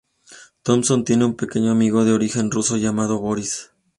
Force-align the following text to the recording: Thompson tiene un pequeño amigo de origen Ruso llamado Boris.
Thompson 0.63 1.03
tiene 1.05 1.25
un 1.25 1.35
pequeño 1.35 1.69
amigo 1.69 2.03
de 2.03 2.13
origen 2.13 2.49
Ruso 2.49 2.75
llamado 2.75 3.19
Boris. 3.19 3.69